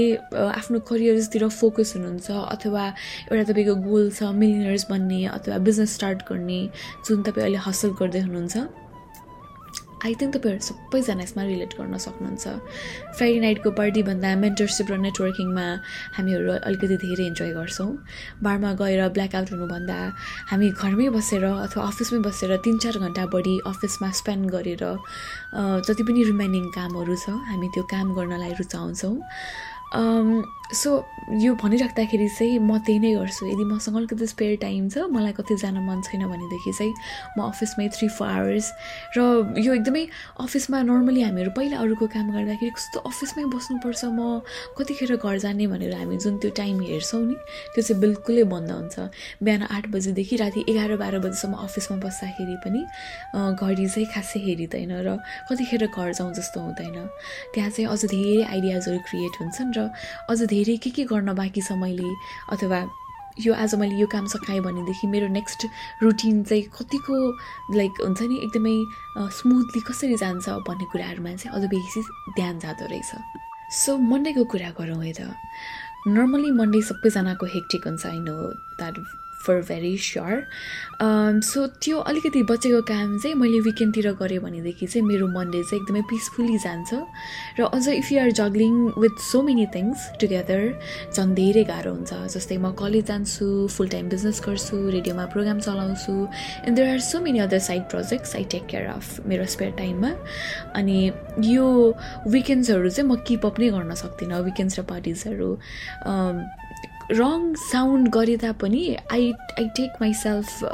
आफ्नो 0.58 0.78
करियर्सतिर 0.90 1.48
फोकस 1.60 1.94
हुनुहुन्छ 1.96 2.28
अथवा 2.54 2.84
एउटा 3.30 3.44
तपाईँको 3.50 3.74
गोल 3.86 4.10
छ 4.10 4.34
मिलिनियर्स 4.34 4.84
बन्ने 4.90 5.20
अथवा 5.36 5.58
बिजनेस 5.62 5.94
स्टार्ट 5.94 6.18
गर्ने 6.28 6.60
जुन 7.06 7.22
तपाईँ 7.22 7.44
अहिले 7.46 7.60
हसल 7.68 7.90
गर्दै 8.00 8.20
हुनुहुन्छ 8.26 8.87
आई 10.04 10.14
थिङ्क 10.20 10.32
तपाईँहरू 10.34 10.62
सबैजना 10.68 11.22
यसमा 11.26 11.42
रिलेट 11.50 11.72
गर्न 11.78 11.94
सक्नुहुन्छ। 12.06 12.44
फ्राइडे 13.16 13.40
नाइटको 13.44 13.70
पार्टीभन्दा 13.80 14.28
मेन्टरसिप 14.44 14.86
र 14.90 14.94
नेटवर्किङमा 15.06 15.66
हामीहरू 16.16 16.52
अलिकति 16.68 16.96
धेरै 17.02 17.24
इन्जोय 17.30 17.50
गर्छौँ। 17.58 17.90
बारमा 18.44 18.70
गएर 18.80 19.02
ब्ल्याकआउट 19.16 19.48
हुनुभन्दा 19.52 19.98
हामी 20.50 20.68
घरमै 20.78 21.08
बसेर 21.16 21.44
अथवा 21.66 21.80
अफिसमै 21.90 22.20
बसेर 22.28 22.50
तिन 22.64 22.76
चार 22.78 22.96
घन्टा 23.02 23.24
बढी 23.34 23.54
अफिसमा 23.72 24.08
स्पेन्ड 24.20 24.44
गरेर 24.54 24.84
जति 25.86 26.02
पनि 26.06 26.20
रिमेनिङ 26.30 26.64
कामहरू 26.76 27.14
छ 27.18 27.34
हामी 27.50 27.66
त्यो 27.74 27.82
काम 27.90 28.06
गर्नलाई 28.14 28.52
रुचाउँछौँ। 28.60 29.16
सो 30.68 30.90
यो 31.40 31.54
भनिराख्दाखेरि 31.60 32.28
चाहिँ 32.28 32.58
म 32.60 32.76
त्यही 32.84 32.98
नै 33.00 33.12
गर्छु। 33.16 33.46
यदि 33.48 33.64
मसँग 33.64 33.96
अलिकति 33.96 34.26
स्पेयर 34.26 34.56
टाइम 34.60 34.88
छ 34.88 35.08
मलाई 35.08 35.32
कति 35.32 35.54
जान 35.64 35.76
मन 35.80 36.00
छैन 36.04 36.24
भनेदेखि 36.28 36.72
चाहिँ 36.72 36.92
म 37.36 37.48
अफिसमै 37.48 37.88
थ्री 37.88 38.08
फोर 38.08 38.28
आवर्स 38.28 38.66
र 39.16 39.20
यो 39.64 39.74
एकदमै 39.74 40.04
अफिसमा 40.44 40.82
नर्मली 40.88 41.20
हामीहरू 41.24 41.50
पहिला 41.56 41.76
अरूको 41.80 42.06
काम 42.12 42.26
गर्दाखेरि 42.36 42.70
कस्तो 42.76 43.00
अफिसमै 43.00 43.44
बस्नुपर्छ 43.48 44.04
म 44.12 44.44
कतिखेर 44.76 45.16
घर 45.16 45.38
जाने 45.40 45.66
भनेर 45.72 45.94
हामी 45.96 46.16
जुन 46.20 46.36
त्यो 46.36 46.50
टाइम 46.60 46.80
हेर्छौँ 46.84 47.24
नि 47.24 47.36
त्यो 47.72 47.82
चाहिँ 47.88 48.00
बिल्कुलै 48.04 48.44
बन्द 48.52 48.70
हुन्छ। 48.70 48.96
बिहान 49.40 49.62
आठ 49.72 49.84
बजीदेखि 49.88 50.36
राति 50.36 50.64
एघार 50.68 50.96
बाह्र 51.00 51.16
बजीसम्म 51.24 51.64
अफिसमा 51.64 51.96
बस्दाखेरि 52.04 52.56
पनि 52.64 52.80
घडी 53.56 53.86
चाहिँ 53.88 54.08
खासै 54.12 54.40
हेरिँदैन 54.44 54.92
र 55.00 55.16
कतिखेर 55.48 55.88
घर 55.88 56.12
जाउँ 56.12 56.32
जस्तो 56.36 56.60
हुँदैन। 56.60 56.96
त्यहाँ 57.56 57.70
चाहिँ 57.72 57.88
अझ 57.88 58.04
धेरै 58.04 58.44
आइडियाजहरू 58.52 59.00
क्रिएट 59.08 59.34
हुन्छन् 59.40 59.72
अझ 60.30 60.42
धेरै 60.42 60.76
के 60.76 60.90
के 60.90 61.04
गर्न 61.04 61.34
बाँकी 61.34 61.60
छ 61.62 61.72
मैले? 61.72 62.10
अथवा 62.52 62.80
यो 63.40 63.54
आज 63.54 63.74
मैले 63.78 63.94
यो 63.94 64.06
काम 64.10 64.26
सकाएँ 64.26 64.60
भनेदेखि 64.60 65.06
मेरो 65.06 65.28
नेक्स्ट 65.30 65.66
रुटिन 66.02 66.42
चाहिँ 66.44 66.62
कतिको 66.74 67.14
लाइक 67.78 68.00
हुन्छ 68.02 68.22
नि 68.22 68.36
एकदमै 68.44 68.76
स्मुथली 69.38 69.80
कसरी 69.86 70.16
जान्छ 70.16 70.48
भन्ने 70.66 70.84
कुराहरूमा 70.92 71.32
चाहिँ 71.38 71.54
अझ 71.54 71.64
बेसी 71.70 72.00
ध्यान 72.34 72.58
जाँदो 72.58 72.86
रहेछ। 72.90 73.12
सो 73.70 73.96
मन्डेको 73.96 74.44
कुरा 74.50 74.70
गरौँ 74.74 75.04
है 75.04 75.12
त। 75.12 75.30
नर्मली 76.08 76.50
मन्डे 76.58 76.80
सबैजनाको 76.82 77.46
हेक्टिक 77.46 77.86
हुन्छ 77.86 78.06
I 78.06 78.18
know 78.26 78.34
that 78.78 78.94
for 79.46 79.60
very 79.68 79.96
sure 79.98 80.36
so 81.44 81.66
त्यो 81.82 81.98
अलिकति 82.10 82.42
बचेको 82.50 82.80
काम 82.90 83.18
चाहिँ 83.18 83.34
मैले 83.36 83.60
विकेन्डतिर 83.60 84.10
गरेँ 84.20 84.38
भनेदेखि 84.38 84.86
चाहिँ 84.86 85.06
मेरो 85.06 85.26
मनडे 85.28 85.62
चाहिँ 85.62 85.82
एकदमै 85.82 86.02
पिसफुल्ली 86.10 86.58
जान्छ। 86.58 86.90
र 87.58 87.68
अझ 87.70 87.88
if 87.88 88.12
you 88.12 88.20
are 88.20 88.30
juggling 88.40 88.74
with 88.98 89.16
so 89.22 89.42
many 89.42 89.66
things 89.74 89.98
together 90.20 90.62
झन् 91.14 91.34
धेरै 91.34 91.64
गाह्रो 91.70 91.92
हुन्छ। 91.94 92.12
जस्तै 92.34 92.56
म 92.58 92.72
कलेज 92.74 93.04
जान्छु 93.06 93.46
फुल 93.76 93.88
टाइम 93.88 94.08
बिजनेस 94.08 94.40
गर्छु 94.46 94.76
रेडियोमा 94.90 95.26
प्रोग्राम 95.32 95.58
चलाउँछु 95.60 96.14
and 96.66 96.76
there 96.76 96.88
are 96.88 97.00
so 97.10 97.20
many 97.20 97.38
other 97.46 97.58
side 97.68 97.82
projects 97.94 98.36
I 98.36 98.44
take 98.52 98.66
care 98.66 98.86
of 98.90 99.26
मेरो 99.26 99.44
स्पेयर 99.54 99.72
टाइममा 99.78 100.12
अनि 100.78 100.98
यो 101.54 101.66
विकेन्ड्सहरू 102.28 102.90
चाहिँ 102.90 103.08
म 103.10 103.16
किपअप 103.28 103.60
नै 103.60 103.68
गर्न 103.70 103.94
सक्दिनँ 104.02 104.42
विकेन्ड्स 104.50 104.78
र 104.78 104.82
पार्टिजहरू 104.90 105.50
रङ 107.10 107.54
साउन्ड 107.56 108.08
गरे 108.14 108.36
तापनि 108.36 108.80
I 109.12 109.30
I 109.58 109.68
take 109.76 109.92
myself 110.00 110.64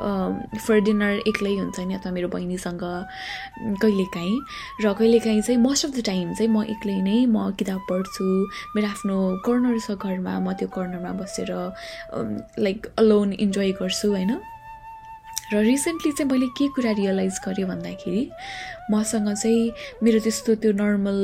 for 0.67 0.81
dinner 0.87 1.21
एक्लै 1.29 1.53
हुन्छ 1.57 1.81
नि 1.81 1.95
अथवा 1.95 2.12
मेरो 2.12 2.29
बहिनीसँग 2.29 2.83
कहिलेकाहीँ 3.83 4.38
र 4.85 4.93
कहिलेकाहीँ 4.99 5.43
चाहिँ 5.43 5.61
मोस्ट 5.61 5.87
अफ 5.87 5.93
द 5.97 6.05
टाइम 6.07 6.33
चाहिँ 6.35 6.50
म 6.50 6.62
एक्लै 6.75 6.99
नै 7.03 7.26
म 7.26 7.50
किताब 7.59 7.81
पढ्छु। 7.91 8.26
मेरो 8.76 8.88
आफ्नो 8.88 9.19
कर्नर 9.47 9.79
छ 9.79 9.95
घरमा 9.95 10.38
म 10.41 10.53
त्यो 10.59 10.69
कर्नरमा 10.75 11.12
बसेर 11.23 11.55
लाइक 12.59 12.87
अलोन 12.99 13.33
इन्जोय 13.38 13.73
गर्छु 13.79 14.11
होइन? 14.11 14.35
र 15.53 15.62
रिसेन्टली 15.62 16.12
चाहिँ 16.12 16.31
मैले 16.31 16.47
के 16.59 16.69
कुरा 16.75 16.91
रियलाइज 16.99 17.41
गरेँ 17.47 17.67
भन्दाखेरि 17.71 18.23
मसँग 18.91 19.29
चाहिँ 19.33 19.73
मेरो 20.03 20.19
त्यस्तो 20.26 20.55
त्यो 20.62 20.73
नर्मल 20.83 21.21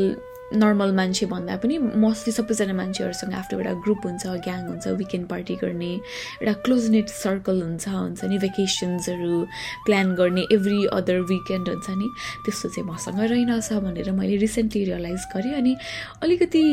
नर्मल 0.52 0.92
मान्छे 0.95 1.26
भन्दा 1.26 1.57
पनि 1.62 1.78
मोस्टली 1.78 2.33
सबैजना 2.33 2.75
मान्छेहरूसँग 2.75 3.35
आफ्नो 3.35 3.59
एउटा 3.59 3.73
ग्रुप 3.85 4.07
हुन्छ 4.07 4.26
ग्याङ 4.47 4.66
हुन्छ 4.69 4.87
विकेन्ड 5.00 5.28
पार्टी 5.28 5.54
गर्ने 5.62 5.92
एउटा 5.95 6.52
क्लोज 6.64 6.88
नेट 6.90 7.09
सर्कल 7.09 7.62
हुन्छ 7.62 7.88
हुन्छ 7.88 8.25
नि 8.25 8.38
भेकेसन्सहरू 8.38 9.40
प्लान 9.87 10.14
गर्ने 10.14 10.47
एभ्री 10.52 10.85
अदर 10.92 11.21
विकेन्ड 11.30 11.69
हुन्छ 11.69 11.90
नि। 11.90 12.09
त्यस्तो 12.45 12.69
चाहिँ 12.69 12.88
मसँग 12.90 13.21
रहेनछ 13.21 13.73
भनेर 13.87 14.11
मैले 14.12 14.37
रिसेन्टली 14.37 14.85
रियलाइज 14.85 15.26
गरेँ 15.35 15.54
अनि 15.54 15.76
अलिकति 16.23 16.64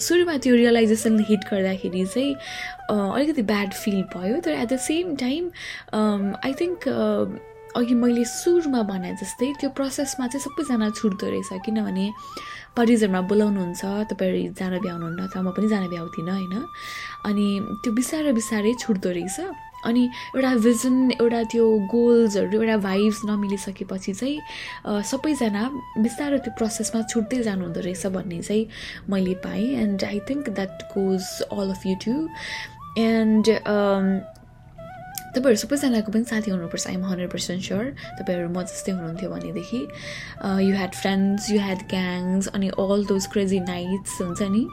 सुरुमा 0.00 0.36
त्यो 0.38 0.54
रियलाइजेसन 0.54 1.18
हिट 1.28 1.44
गर्दाखेरि 1.50 2.04
चाहिँ 2.06 2.34
अलिकति 2.90 3.42
ब्याड 3.42 3.72
फिल 3.74 4.02
भयो 4.14 4.40
तर 4.40 4.50
at 4.52 4.68
the 4.72 4.76
same 4.88 5.14
time 5.16 5.50
I 6.44 6.52
think 6.60 6.88
अघि 7.78 7.94
मैले 7.94 8.24
सुरुमा 8.24 8.82
भने 8.90 9.10
जस्तै 9.22 9.52
त्यो 9.60 9.70
प्रोसेसमा 9.78 10.26
चाहिँ 10.26 10.42
सबैजना 10.44 10.88
छुट्दो 10.98 11.26
रहेछ 11.30 11.50
किनभने 11.64 12.06
परिजनमा 12.76 13.20
बोलाउनुहुन्छ 13.30 13.82
तपाईँहरू 14.10 14.52
जान 14.58 14.72
भ्याउनुहुन्न 14.84 15.20
अथवा 15.26 15.40
म 15.42 15.50
पनि 15.56 15.68
जान 15.68 15.84
भ्याउँदिनँ 15.88 16.32
होइन? 16.34 16.54
अनि 17.28 17.46
त्यो 17.82 17.90
बिस्तारै 17.98 18.32
बिस्तारै 18.38 18.72
छुट्दो 18.82 19.10
रहेछ। 19.18 19.38
अनि 19.86 20.02
एउटा 20.34 20.52
भिजन 20.66 20.94
एउटा 21.22 21.42
त्यो 21.54 21.64
गोल्सहरू 21.90 22.56
एउटा 22.60 22.76
भाइब्स 22.82 23.20
नमिलिसकेपछि 23.30 24.12
चाहिँ 24.20 25.02
सबैजना 25.10 25.62
बिस्तारो 26.02 26.38
त्यो 26.44 26.52
प्रोसेसमा 26.58 27.00
छुट्दै 27.10 27.42
जानुहुँदो 27.46 27.80
रहेछ 27.86 28.06
भन्ने 28.14 28.40
चाहिँ 28.42 28.66
मैले 29.10 29.34
पाएँ। 29.46 29.66
And 29.82 30.04
I 30.04 30.18
think 30.28 30.50
that 30.58 30.82
goes 30.94 31.22
all 31.54 31.70
of 31.70 31.86
you 31.86 31.94
too 32.06 32.14
and 33.02 33.44
तपाईँहरू 35.34 35.60
सबैजनाको 35.62 36.12
पनि 36.12 36.24
साथी 36.24 36.50
हुनुपर्छ 36.50 36.86
आइएम 36.88 37.04
हन्ड्रेड 37.04 37.30
पर्सेन्ट 37.30 37.62
स्योर 37.64 37.84
तपाईँहरू 38.18 38.48
म 38.48 38.62
जस्तै 38.64 38.92
हुनुहुन्थ्यो 38.92 39.30
भनेदेखि। 39.30 39.80
You 40.66 40.72
had 40.74 40.94
friends 40.94 41.50
you 41.50 41.58
had 41.60 41.82
gangs 41.90 42.48
अनि 42.56 42.68
अल 42.80 43.04
दोज 43.12 43.26
क्रेजी 43.32 43.60
नाइट्स 43.68 44.20
हुन्छ 44.22 44.42
नि? 44.56 44.64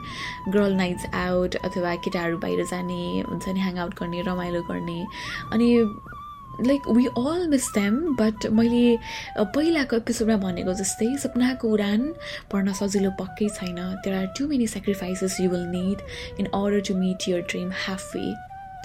गर्ल 0.48 0.72
नाइट्स 0.82 1.04
आउट 1.14 1.56
अथवा 1.62 1.94
केटाहरू 2.04 2.38
बाहिर 2.44 2.64
जाने 2.72 3.00
हुन्छ 3.30 3.48
नि 3.48 3.60
ह्याङ 3.60 3.78
आउट 3.84 3.94
गर्ने 4.00 4.22
रमाइलो 4.28 4.62
गर्ने। 4.70 5.00
अनि 5.52 5.68
like 6.66 6.88
we 6.96 7.06
all 7.20 7.46
miss 7.48 7.68
them 7.74 8.16
but 8.16 8.46
मैले 8.58 8.84
पहिलाको 9.54 9.96
एपिसोडमा 9.96 10.36
भनेको 10.44 10.72
जस्तै 10.74 11.08
सपनाको 11.24 11.68
उडान 11.68 12.00
पढ्न 12.52 12.72
सजिलो 12.80 13.10
पक्कै 13.20 13.48
छैन। 13.60 13.76
There 13.76 14.16
are 14.16 14.26
too 14.38 14.48
many 14.48 14.66
sacrifices 14.74 15.40
you 15.40 15.50
will 15.50 15.66
need 15.76 15.98
in 16.40 16.46
order 16.46 16.80
to 16.88 16.94
meet 16.96 17.28
your 17.28 17.40
dream 17.52 17.70
half 17.84 18.16
way 18.16 18.26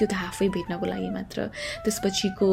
त्यो 0.01 0.07
त 0.09 0.17
हाफै 0.23 0.47
भेट्नको 0.57 0.85
लागि 0.93 1.09
मात्र। 1.13 1.47
त्यसपछिको 1.85 2.51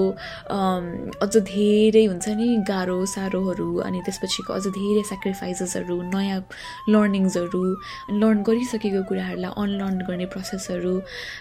अझ 1.25 1.35
धेरै 1.53 2.05
हुन्छ 2.13 2.27
नि 2.41 2.49
गाह्रो 2.71 2.99
साह्रोहरू 3.15 3.69
अनि 3.89 3.99
त्यसपछिको 4.07 4.51
अझ 4.59 4.65
धेरै 4.77 5.05
सेक्रिफाइसेसहरू 5.13 5.97
नयाँ 6.15 6.41
लर्निङ्सहरू 6.93 7.63
लर्न 8.21 8.39
गरिसकेको 8.49 9.03
कुराहरूलाई 9.09 9.53
अनलर्न 9.63 9.99
गर्ने 10.09 10.27
प्रोसेसहरू 10.35 10.95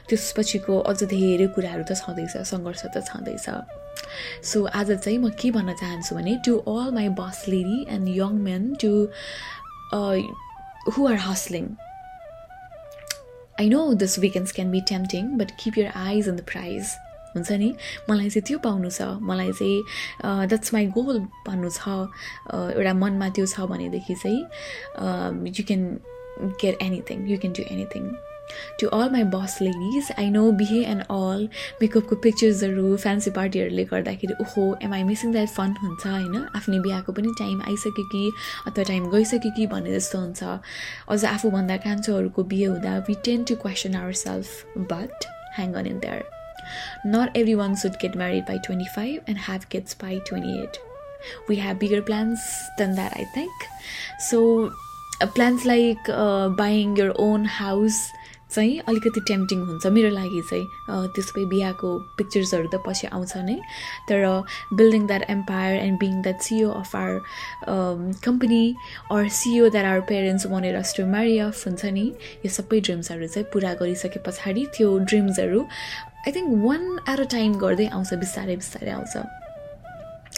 त्यसपछिको 0.09 0.73
अझ 0.91 0.99
धेरै 1.15 1.47
कुराहरू 1.55 1.83
त 1.89 1.91
छँदैछ 2.01 2.33
सङ्घर्ष 2.51 2.83
त 2.93 3.03
छँदैछ। 3.09 3.47
सो 4.49 4.57
आज 4.79 4.89
चाहिँ 5.03 5.17
म 5.17 5.29
के 5.41 5.51
भन्न 5.51 5.73
चाहन्छु 5.81 6.15
भने 6.15 6.33
to 6.45 6.53
all 6.73 6.89
my 6.95 7.07
boss 7.19 7.43
lady 7.53 7.79
and 7.95 8.07
young 8.15 8.33
men 8.47 8.63
to 8.83 8.91
who 10.93 11.07
are 11.11 11.17
hustling 11.27 11.65
I 13.59 13.69
know 13.69 13.93
this 14.03 14.19
weekends 14.19 14.51
can 14.53 14.71
be 14.71 14.81
tempting 14.89 15.37
but 15.37 15.51
keep 15.59 15.77
your 15.77 15.91
eyes 15.95 16.29
on 16.29 16.35
the 16.35 16.43
prize 16.51 16.95
हुन्छ 17.35 17.51
नि 17.51 17.73
मलाई 18.09 18.29
चाहिँ 18.29 18.45
त्यो 18.47 18.57
पाउनु 18.59 18.89
छ। 18.89 19.01
मलाई 19.29 19.51
चाहिँ 19.51 20.47
द्याट्स 20.47 20.73
माई 20.73 20.85
गोल 20.97 21.19
भन्नु 21.47 21.69
छ। 21.69 21.81
एउटा 22.53 22.93
मनमा 22.93 23.29
त्यो 23.37 23.45
छ 23.45 23.67
भनेदेखि 23.73 24.15
चाहिँ 24.23 24.41
you 25.57 25.63
can 25.67 25.83
get 26.61 26.81
anything 26.81 27.27
you 27.29 27.37
can 27.37 27.53
do 27.59 27.63
anything 27.73 28.03
to 28.79 28.87
all 28.89 29.09
my 29.11 29.23
boss 29.31 29.57
ladies 29.61 30.11
I 30.17 30.29
know 30.29 30.51
बिहे 30.53 30.83
एन्ड 30.85 31.01
अल 31.11 31.47
मेकअपको 31.81 32.15
पिक्चर्सहरू 32.23 32.95
फ्यान्सी 32.97 33.31
पार्टीहरूले 33.31 33.83
गर्दाखेरि 33.85 34.33
ओहो 34.41 34.65
am 34.83 34.93
I 34.93 35.03
missing 35.05 35.31
that 35.31 35.49
fun 35.51 35.75
हुन्छ 35.81 36.07
होइन 36.07 36.45
आफ्नै 36.55 36.79
बिहाको 36.81 37.13
पनि 37.13 37.33
टाइम 37.39 37.61
आइसक्यो 37.65 38.05
कि 38.07 38.23
अथवा 38.65 38.83
टाइम 38.85 39.09
गइसक्यो 39.11 39.51
कि 39.51 39.67
भन्ने 39.67 39.93
जस्तो 39.93 40.19
हुन्छ 40.19 40.57
अझ 41.09 41.23
आफूभन्दा 41.27 41.77
कान्छोहरूको 41.83 42.43
बिहे 42.45 42.65
हुँदा 42.67 42.97
we 43.07 43.15
tend 43.25 43.43
to 43.43 43.55
question 43.61 43.95
ourself 44.21 44.81
but 44.89 45.31
hang 45.55 45.73
on 45.75 45.87
in 45.87 45.99
there 45.99 46.25
not 47.07 47.37
every 47.37 47.53
one 47.55 47.75
should 47.77 48.01
get 48.01 48.17
married 48.17 48.43
by 48.45 48.59
twenty 48.65 48.89
five 48.95 49.29
and 49.29 49.39
have 49.41 49.71
gets 49.71 49.97
by 50.01 50.19
twenty 50.27 50.59
eight 50.61 50.77
we 51.49 51.55
have 51.57 51.77
bigger 51.77 52.01
plans 52.01 52.51
than 52.77 52.95
that 52.95 53.13
I 53.13 53.25
think 53.37 53.63
so 54.21 54.39
plans 55.25 55.65
like 55.65 56.11
buying 56.57 56.97
your 56.97 57.09
own 57.21 57.45
house 57.51 58.01
चाहिँ 58.51 58.79
अलिकति 58.87 59.21
tempting 59.27 59.59
हुन्छ। 59.67 59.87
मेरो 59.91 60.09
लागि 60.09 60.41
चाहिँ 60.49 60.65
त्यसकै 61.15 61.45
बिहाको 61.53 61.89
पिक्चर्सहरू 62.17 62.67
त 62.73 62.79
पछि 62.87 63.07
आउँछ 63.11 63.33
नै। 63.47 63.57
तर 64.09 64.21
building 64.73 65.07
that 65.07 65.23
empire 65.29 65.75
and 65.83 65.99
being 65.99 66.21
that 66.23 66.39
CEO 66.41 66.69
of 66.81 66.95
our 66.95 67.11
company 68.25 68.63
or 69.11 69.27
CEO 69.39 69.69
that 69.69 69.85
our 69.85 70.01
parents 70.11 70.45
wanna 70.51 70.75
us 70.75 70.93
to 70.97 71.05
marry 71.15 71.37
off 71.47 71.65
हुन्छ 71.67 71.85
नि। 71.97 72.05
यो 72.45 72.49
सबै 72.59 72.79
ड्रिम्सहरू 72.87 73.27
चाहिँ 73.27 73.47
पुरा 73.53 73.73
गरिसके 73.81 74.19
पछाडि 74.27 74.65
त्यो 74.77 74.97
ड्रिम्सहरू 75.09 75.59
I 76.27 76.31
think 76.35 76.47
one 76.63 76.83
at 77.09 77.19
a 77.19 77.27
time 77.35 77.57
गर्दै 77.65 77.87
आउँछ 77.97 78.13
बिस्तारै 78.23 78.55
बिस्तारै 78.63 78.91
आउँछ। 78.91 79.15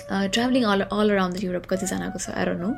Travelling 0.09 0.63
all 0.65 0.81
all 0.81 1.09
around 1.11 1.35
the 1.37 1.43
Europe 1.43 1.65
कतिजनाको 1.69 2.19
छ 2.19 2.33
एर 2.41 2.49
no 2.57 2.69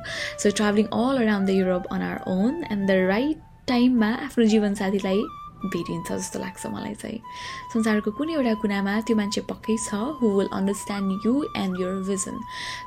so 0.44 0.52
travelling 0.60 0.88
all 1.00 1.16
around 1.24 1.48
the 1.48 1.56
Europe 1.56 1.88
on 1.92 2.02
our 2.02 2.20
own 2.32 2.54
and 2.72 2.84
the 2.88 2.92
right 3.12 3.38
टाइममा 3.68 4.10
आफ्नो 4.26 4.46
जीवनसाथीलाई 4.56 5.22
भेटिन्छ 5.62 6.12
जस्तो 6.12 6.40
लाग्छ 6.40 6.66
मलाई 6.74 6.94
चाहिँ। 7.02 7.20
संसारको 7.74 8.12
कुनै 8.18 8.34
एउटा 8.34 8.54
कुनामा 8.62 8.94
त्यो 9.06 9.16
मान्छे 9.16 9.42
पक्कै 9.46 9.76
छ 9.78 9.94
who 10.18 10.30
will 10.38 10.50
understand 10.58 11.26
you 11.26 11.34
and 11.58 11.82
your 11.82 11.94
vision 12.08 12.40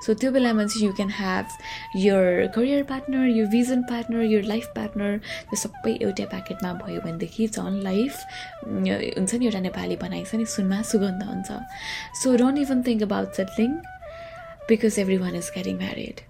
so 0.03 0.15
त्यो 0.19 0.31
बेलामा 0.35 0.65
चाहिँ 0.67 0.87
you 0.87 0.93
can 0.99 1.11
have 1.19 1.47
your 2.07 2.51
career 2.57 2.83
partner 2.91 3.25
your 3.37 3.47
vision 3.55 3.83
partner 3.91 4.23
your 4.33 4.43
life 4.51 4.67
partner 4.77 5.17
त्यो 5.23 5.61
सबै 5.63 5.95
एउटै 6.03 6.27
प्याकेटमा 6.35 6.73
भयो 6.83 7.01
भनेदेखि 7.07 7.49
झन् 7.55 7.81
लाइफ 7.87 8.13
हुन्छ 8.67 9.35
नि 9.35 9.45
एउटा 9.47 9.61
नेपाली 9.71 9.97
भनाइ 10.03 10.25
छ 10.27 10.43
नि 10.43 10.47
सुनमा 10.59 10.83
सुगन्ध 10.91 11.23
हुन्छ। 11.31 11.63
So 12.23 12.37
don't 12.43 12.59
even 12.67 12.83
think 12.87 13.03
about 13.11 13.43
settling 13.43 13.71
because 14.69 14.99
every 14.99 15.19
one 15.23 15.35
is 15.37 15.51
getting 15.57 15.77
married 15.79 16.27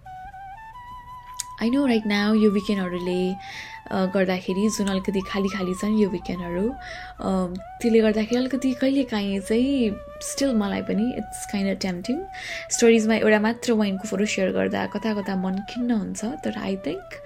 I 1.62 1.70
know 1.70 1.86
right 1.86 2.06
now 2.06 2.34
यो 2.34 2.50
विकेन्डहरूले 2.50 3.22
गर्दाखेरि 3.92 4.68
जुन 4.76 4.88
अलिकति 4.88 5.20
खाली 5.28 5.48
खाली 5.48 5.74
छन् 5.80 5.98
यो 6.00 6.08
विकेन्डहरू 6.10 6.66
त्यसले 7.80 8.00
गर्दाखेरि 8.00 8.38
अलिकति 8.40 8.72
कहिले 8.80 9.02
काहीँ 9.12 9.40
चाहिँ 9.40 9.90
स्टिल 10.30 10.54
मलाई 10.56 10.82
पनि 10.88 11.10
इट्स 11.18 11.44
काइन्ड 11.52 11.70
अफ 11.70 11.78
टेम्पटिङ 11.82 12.22
स्टोरिजमा 12.76 13.14
एउटा 13.14 13.40
मात्र 13.40 13.72
वाइनको 13.82 14.08
फोटो 14.08 14.24
सेयर 14.34 14.52
गर्दा 14.52 14.86
कता 14.94 15.14
कता 15.20 15.36
मन 15.36 15.58
खिन्न 15.70 15.90
हुन्छ 15.92 16.24
तर 16.44 16.58
I 16.58 16.76
think 16.86 17.20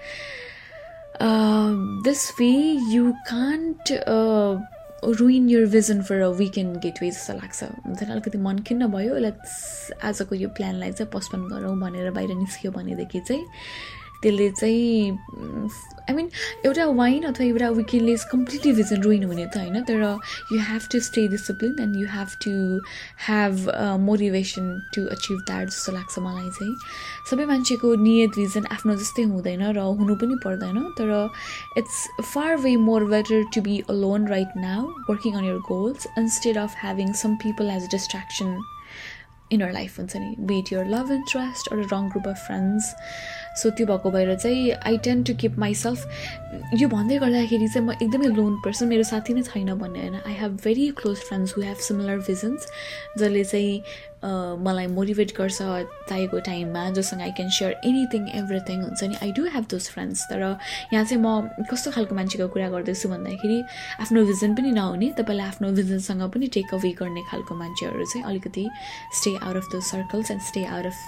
this 2.04 2.30
way 2.40 2.50
you 2.92 3.12
can't 3.30 3.92
ruin 5.18 5.48
your 5.50 5.66
vision 5.70 6.02
for 6.02 6.20
a 6.20 6.28
weekend 6.38 6.76
getaway 6.82 7.10
जस्तो 7.10 7.34
लाग्छ। 7.34 7.62
हुन्छ 7.86 8.02
नि 8.02 8.10
अलिकति 8.12 8.38
मन 8.38 8.58
खिन्न 8.66 8.86
भयो 8.92 9.18
लेट्स 9.18 9.92
आजको 10.04 10.34
यो 10.34 10.48
प्लानलाई 10.58 10.92
चाहिँ 10.92 11.10
पोस्टपोन 11.12 11.46
गरौँ 11.48 11.76
भनेर 11.80 12.10
बाहिर 12.10 12.34
निस्क्यो 12.34 12.70
भनेदेखि 12.72 13.20
चाहिँ 13.28 13.44
त्यसले 14.22 14.50
चाहिँ 14.50 15.68
आई 16.08 16.14
मिन 16.14 16.28
एउटा 16.64 16.84
वाइन 17.00 17.22
अथवा 17.30 17.44
एउटा 17.46 17.68
विकेन्डले 17.78 18.14
कम्प्लिटली 18.30 18.72
भिजन 18.72 19.02
रुइन 19.02 19.24
हुने 19.24 19.46
त 19.46 19.56
होइन 19.58 19.82
तर 19.88 20.02
you 20.52 20.60
have 20.68 20.88
to 20.92 21.00
stay 21.08 21.26
discipline 21.28 21.74
and 21.82 21.96
you 21.96 22.06
have 22.12 22.30
to 22.44 22.52
have 23.26 23.54
motivation 24.06 24.70
to 24.94 25.04
achieve 25.16 25.38
that 25.50 25.68
जस्तो 25.68 25.92
लाग्छ 25.92 26.18
मलाई 26.18 26.50
चाहिँ। 26.58 26.74
सबै 27.30 27.44
मान्छेको 27.52 27.94
नियत 28.04 28.30
भिजन 28.38 28.66
आफ्नो 28.78 28.96
जस्तै 29.02 29.22
हुँदैन 29.34 29.62
र 29.76 29.84
हुनु 30.00 30.16
पनि 30.22 30.40
पर्दैन 30.44 30.80
तर 30.98 31.12
it's 31.78 31.98
far 32.32 32.56
way 32.64 32.74
more 32.88 33.04
better 33.12 33.44
to 33.54 33.60
be 33.68 33.78
alone 33.90 34.26
right 34.28 34.56
now 34.64 34.88
working 35.10 35.38
on 35.42 35.44
your 35.44 35.60
goals 35.68 36.06
instead 36.18 36.58
of 36.64 36.74
having 36.82 37.12
some 37.22 37.36
people 37.44 37.70
as 37.76 37.84
a 37.84 37.90
distraction 37.96 38.58
in 39.52 39.60
our 39.64 39.72
life 39.72 39.98
हुन्छ 39.98 40.16
नि? 40.16 40.34
Be it 40.48 40.72
your 40.72 40.88
love 40.94 41.12
interest 41.12 41.68
or 41.72 41.78
wrong 41.92 42.08
group 42.08 42.26
of 42.28 42.46
friends 42.46 42.94
so 43.60 43.70
त्यो 43.70 43.86
भएको 43.86 44.10
भएर 44.10 44.34
चाहिँ 44.36 44.70
I 44.86 44.98
tend 45.04 45.22
to 45.22 45.34
keep 45.40 45.58
myself 45.58 46.78
यो 46.80 46.88
भन्दै 46.88 47.18
गर्दाखेरि 47.18 47.68
चाहिँ 47.68 47.86
म 47.86 47.92
एकदमै 48.02 48.34
लोन 48.36 48.60
पर्सन 48.64 48.88
मेरो 48.88 49.02
साथी 49.12 49.34
नै 49.34 49.42
छैन 49.44 49.74
भन्ने 49.78 50.00
होइन। 50.00 50.20
I 50.26 50.34
have 50.40 50.60
very 50.64 50.90
close 51.00 51.16
friends 51.28 51.56
who 51.56 51.62
have 51.62 51.76
similar 51.88 52.18
visions 52.28 52.66
जसले 53.18 53.44
चाहिँ 53.44 53.82
मलाई 54.66 54.86
मोटिभेट 54.90 55.32
गर्छ 55.36 55.58
चाहिएको 55.58 56.38
टाइममा 56.46 56.88
जोसँग 56.90 57.20
I 57.22 57.30
can 57.38 57.50
share 57.56 57.74
anything 57.86 58.22
everything 58.38 58.82
हुन्छ 58.82 59.02
नि। 59.04 59.16
I 59.22 59.32
do 59.32 59.44
have 59.54 59.66
those 59.70 59.88
friends 59.88 60.24
तर 60.30 60.42
यहाँ 60.42 61.04
चाहिँ 61.04 61.22
म 61.22 61.64
कस्तो 61.70 61.90
खालको 61.94 62.14
मान्छेको 62.14 62.48
कुरा 62.54 62.68
गर्दैछु 62.68 63.08
भन्दाखेरि 63.08 63.58
आफ्नो 64.02 64.24
भिजन 64.26 64.54
पनि 64.58 64.70
नहुने 64.74 65.12
तपाईँलाई 65.18 65.46
आफ्नो 65.46 65.70
भिजनसँग 65.78 66.22
पनि 66.34 66.46
टेक 66.56 66.74
अवे 66.74 66.90
गर्ने 66.98 67.22
खालको 67.30 67.54
मान्छेहरू 67.62 68.04
चाहिँ 68.04 68.24
अलिकति 68.26 68.66
stay 69.20 69.36
out 69.38 69.56
of 69.56 69.70
those 69.72 69.82
circles 69.92 70.30
and 70.30 70.42
stay 70.50 70.64
out 70.66 70.86
of 70.86 70.98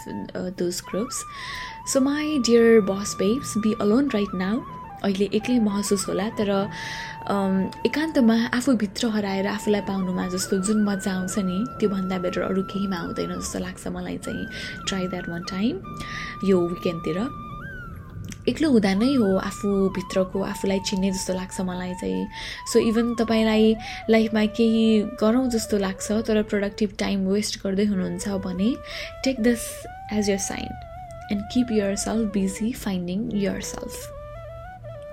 those 0.63 0.81
groups 0.91 1.25
so 1.87 2.01
my 2.01 2.39
dear 2.39 2.81
boss 2.81 3.17
babes 3.19 3.57
be 3.59 3.73
alone 3.81 4.11
right 4.15 4.35
now 4.35 4.61
अहिले 5.05 5.29
एक्लै 5.35 5.59
महसुस 5.61 6.07
होला 6.09 6.29
तर 6.39 6.51
एकान्तमा 7.87 8.35
आफूभित्र 8.55 9.09
हराएर 9.09 9.47
आफूलाई 9.47 9.81
पाउनुमा 9.81 10.27
जस्तो 10.29 10.59
जुन 10.59 10.83
मजा 10.85 11.13
आउँछ 11.13 11.39
नि 11.39 11.65
त्योभन्दा 11.81 12.19
बेटर 12.19 12.43
अरू 12.43 12.63
केहीमा 12.63 12.97
आउँदैन 12.97 13.33
जस्तो 13.41 13.59
लाग्छ 13.59 13.87
मलाई 13.87 14.19
चाहिँ। 14.19 14.47
ट्राई 14.89 15.07
द्याट 15.09 15.29
वान 15.29 15.43
टाइम 15.51 15.81
यो 16.45 16.61
विकेन्डतिर 16.69 17.19
एक्लो 18.49 18.71
हुँदा 18.71 18.93
नै 18.95 19.15
हो 19.15 19.37
आफूभित्रको 19.39 20.43
आफूलाई 20.43 20.79
चिन्ने 20.87 21.11
जस्तो 21.13 21.35
लाग्छ 21.35 21.61
मलाई 21.61 21.95
चाहिँ। 22.01 22.27
सो 22.73 22.79
इभन 22.79 23.15
तपाईँलाई 23.15 23.75
लाइफमा 24.11 24.45
केही 24.59 25.03
गरौँ 25.21 25.49
जस्तो 25.51 25.79
लाग्छ 25.79 26.13
तर 26.29 26.43
प्रोडक्टिभ 26.43 26.95
टाइम 26.99 27.27
वेस्ट 27.29 27.63
गर्दै 27.65 27.85
हुनुहुन्छ 27.85 28.29
भने 28.47 28.75
take 29.25 29.41
this 29.41 29.67
as 30.13 30.31
your 30.31 30.39
sign 30.39 30.90
and 31.33 31.43
keep 31.53 31.73
yourself 31.97 32.33
busy 32.35 32.73
finding 32.87 33.29
yourself 33.75 34.17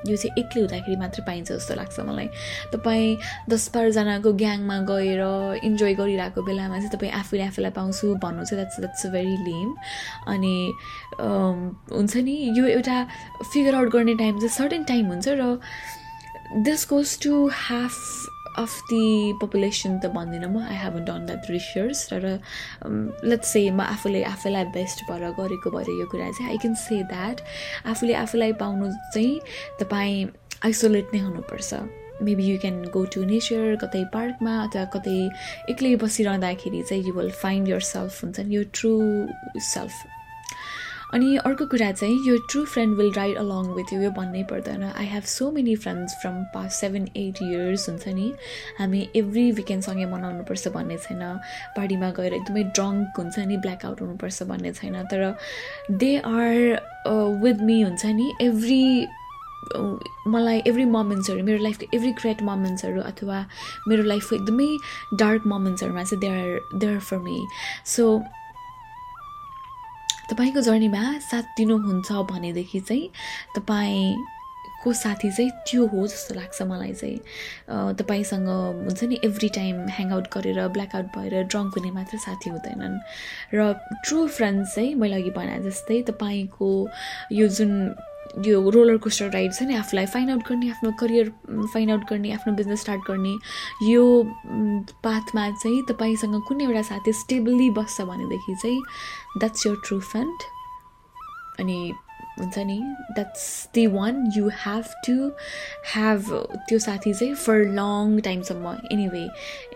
यो 0.08 0.16
चाहिँ 0.16 0.40
एक्लै 0.40 0.62
हुँदाखेरि 0.62 0.96
मात्रै 0.96 1.24
पाइन्छ 1.26 1.52
जस्तो 1.52 1.76
लाग्छ 1.76 2.00
मलाई। 2.00 2.28
तपाईँ 2.74 3.18
दस 3.50 3.64
बाह्रजनाको 3.74 4.34
ग्याङमा 4.42 4.78
गएर 4.90 5.22
इन्जोय 5.68 5.94
गरिरहेको 6.00 6.42
बेलामा 6.48 6.78
चाहिँ 6.78 6.92
तपाईँ 6.92 7.12
आफूले 7.12 7.44
आफूलाई 7.44 7.72
पाउँछु 7.80 8.14
भन्नु 8.24 8.46
चाहिँ 8.46 8.64
द्याट्स 8.64 8.80
द्याट्स 8.80 9.06
भेरी 9.12 9.38
लेम 9.48 9.70
अनि 10.34 10.56
हुन्छ 11.20 12.16
नि 12.24 12.36
यो 12.58 12.66
एउटा 12.78 12.98
फिगर 13.52 13.76
आउट 13.76 13.90
गर्ने 13.92 14.16
टाइम 14.22 14.40
चाहिँ 14.40 14.56
सर्टेन 14.56 14.84
टाइम 14.84 15.06
हुन्छ 15.08 15.28
र 15.28 15.60
this 16.64 16.88
goes 16.90 17.20
to 17.24 17.48
half 17.68 17.96
of 18.58 18.74
the 18.90 19.34
population 19.42 20.00
त 20.00 20.10
भन्दिनँ 20.16 20.50
म 20.50 20.64
I 20.66 20.76
haven't 20.84 21.06
done 21.06 21.26
that 21.26 21.50
research 21.52 22.08
तर 22.10 22.24
लेट्स 23.30 23.48
से 23.54 23.70
म 23.72 23.82
आफूले 23.82 24.24
आफैलाई 24.34 24.66
बेस्ट 24.74 25.06
भएर 25.10 25.30
गरेको 25.40 25.70
भएर 25.78 25.90
यो 26.00 26.06
कुरा 26.12 26.32
चाहिँ 26.32 26.50
आई 26.52 26.58
क्यान 26.64 26.76
से 26.88 27.04
द्याट 27.14 27.42
आफूले 27.94 28.14
आफूलाई 28.24 28.54
पाउनु 28.64 28.92
चाहिँ 29.14 29.40
तपाईँ 29.80 30.26
आइसोलेट 30.66 31.14
नै 31.14 31.20
हुनुपर्छ। 31.22 31.74
Maybe 32.26 32.44
you 32.50 32.58
can 32.60 32.84
go 32.94 33.06
to 33.14 33.24
nature 33.30 33.76
कतै 33.82 34.04
पार्कमा 34.14 34.54
अथवा 34.66 34.86
कतै 34.94 35.18
एक्लै 35.70 35.96
बसिरहँदाखेरि 36.02 36.82
चाहिँ 36.90 37.04
you 37.08 37.14
will 37.14 37.32
find 37.46 37.70
your 37.70 37.80
self 37.94 38.24
हुन्छ 38.24 38.40
नि 38.40 38.56
यो 38.56 38.64
ट्रु 38.74 38.94
सेल्फ 39.74 39.94
अनि 41.14 41.36
अर्को 41.38 41.66
कुरा 41.66 41.92
चाहिँ 41.92 42.28
यो 42.28 42.38
true 42.52 42.64
friend 42.66 42.98
will 42.98 43.12
ride 43.14 43.38
along 43.38 43.68
with 43.76 43.94
you 43.94 44.02
यो 44.02 44.12
भन्नै 44.12 44.44
पर्दैन। 44.44 44.84
I 44.84 45.06
have 45.06 45.24
so 45.24 45.52
many 45.52 45.76
friends 45.76 46.16
from 46.22 46.44
past 46.54 46.80
seven 46.80 47.08
eight 47.18 47.42
years 47.44 47.90
हुन्छ 47.90 48.08
नि? 48.08 48.32
हामी 48.80 49.08
एभ्री 49.16 49.52
विकेन्डसँगै 49.52 50.06
मनाउनुपर्छ 50.06 50.68
भन्ने 50.68 50.98
छैन। 50.98 51.24
पार्टीमा 51.78 52.10
गएर 52.18 52.34
एकदमै 52.34 52.64
ड्रङ्क 52.64 53.20
हुन्छ 53.20 53.40
नि 53.40 53.58
ब्ल्याकआउट 53.58 54.02
हुनुपर्छ 54.02 54.44
भन्ने 54.44 54.74
छैन। 54.74 55.04
तर 55.12 55.36
दे 55.92 56.18
आर 56.18 56.82
विथ 57.44 57.64
मी 57.64 57.82
हुन्छ 57.82 58.06
नि? 58.06 58.34
एभ्री 58.42 59.08
मलाई 60.28 60.62
एभ्री 60.68 60.84
मोमेन्ट्सहरू 60.86 61.44
मेरो 61.44 61.64
लाइफको 61.64 61.86
एभ्री 61.96 62.12
ग्रेट 62.20 62.42
मोमेन्ट्सहरू 62.42 63.02
अथवा 63.02 63.46
मेरो 63.88 64.04
लाइफको 64.04 64.36
एकदमै 64.36 64.68
डार्क 65.20 65.48
मोमेन्ट्सहरूमा 65.48 66.04
चाहिँ 66.04 66.22
they 66.22 66.28
are 66.28 66.78
they 66.80 66.88
are 66.88 67.00
for 67.00 67.18
me 67.20 67.46
so 67.86 68.06
तपाईँको 70.30 70.62
जर्नीमा 70.62 71.04
साथ 71.24 71.46
दिनुहुन्छ 71.58 72.12
भनेदेखि 72.32 72.80
चाहिँ 72.80 73.10
तपाईँको 73.56 74.94
साथी 74.94 75.30
चाहिँ 75.32 75.52
त्यो 75.68 75.86
हो 75.88 76.08
जस्तो 76.08 76.34
लाग्छ 76.36 76.62
मलाई 76.62 76.94
चाहिँ। 76.94 77.96
तपाईँसँग 77.96 78.48
हुन्छ 78.48 79.04
नि 79.04 79.20
एभ्री 79.24 79.50
टाइम 79.56 79.76
ह्याङआउट 79.90 80.28
गरेर 80.34 80.60
ब्ल्याकआउट 80.76 81.06
भएर 81.16 81.44
ड्रङ्क 81.48 81.78
हुने 81.78 81.92
मात्र 81.92 82.18
साथी 82.18 82.50
हुँदैनन्। 82.50 83.00
र 83.56 83.74
ट्रु 84.06 84.28
फ्रेन्ड्स 84.28 84.76
चाहिँ 84.76 84.96
मैले 84.96 85.16
अघि 85.16 85.32
भने 85.32 85.60
जस्तै 85.64 86.02
तपाईँको 86.12 86.70
यो 87.32 87.48
जुन 87.48 87.74
यो 88.46 88.70
रोलर 88.70 88.98
कोस्टर 88.98 89.30
राइड 89.32 89.54
छ 89.54 89.64
नि 89.64 89.76
आफूलाई 89.76 90.06
फाइन्ड 90.06 90.32
आउट 90.32 90.48
गर्ने 90.48 90.70
आफ्नो 90.70 90.92
करियर 90.92 91.30
फाइन्ड 91.74 91.92
आउट 91.92 92.10
गर्ने 92.10 92.32
आफ्नो 92.32 92.54
बिजनेस 92.54 92.82
स्टार्ट 92.82 93.02
गर्ने 93.08 93.36
यो 93.92 94.24
पाथमा 95.04 95.50
चाहिँ 95.52 95.84
तपाईँसँग 95.90 96.42
कुनै 96.48 96.64
एउटा 96.64 96.82
साथी 96.82 97.14
स्टेबल्ली 97.14 97.70
बस्छ 97.70 98.02
भनेदेखि 98.02 98.56
चाहिँ 98.56 98.82
द्याट्स 99.38 99.68
यर 99.68 99.76
ट्रु 99.86 100.00
फ्रेन्ड 100.00 100.44
अनि 101.60 101.94
हुन्छ 102.40 102.58
नि 102.58 102.80
that's 103.12 103.70
the 103.74 103.88
one 103.88 104.32
you 104.36 104.50
have 104.50 104.94
to 105.08 105.14
have 105.94 106.24
त्यो 106.70 106.80
साथी 106.80 107.14
चाहिँ 107.14 107.36
फर 107.36 107.58
लङ 107.80 108.20
टाइमसम्म 108.20 108.76
एनिवे 108.92 109.28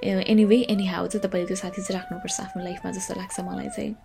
एनिवे 0.05 0.57
एनी 0.69 0.85
हाउ 0.85 1.07
चाहिँ 1.07 1.27
तपाईँले 1.27 1.47
त्यो 1.47 1.57
साथी 1.57 1.81
चाहिँ 1.81 1.99
राख्नुपर्छ 1.99 2.39
आफ्नो 2.41 2.63
लाइफमा 2.63 2.91
जस्तो 2.91 3.13
लाग्छ 3.19 3.39
मलाई 3.39 3.69
चाहिँ। 3.69 3.95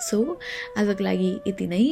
सो 0.00 0.40
आजको 0.78 1.04
लागि 1.04 1.30
यति 1.46 1.66
नै। 1.66 1.84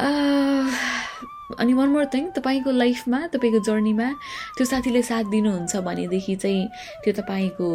अनि 0.00 1.72
वान 1.74 1.88
मोर 1.88 2.04
थिङ 2.14 2.30
तपाईँको 2.30 2.70
लाइफमा 2.70 3.26
तपाईँको 3.26 3.60
जर्नीमा 3.64 4.08
त्यो 4.56 4.64
साथीले 4.66 5.02
साथ 5.02 5.24
दिनुहुन्छ 5.30 5.76
भनेदेखि 5.76 6.36
चाहिँ 6.36 6.68
त्यो 7.04 7.12
तपाईँको 7.12 7.68